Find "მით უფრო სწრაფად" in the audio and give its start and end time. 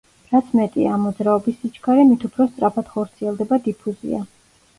2.13-2.91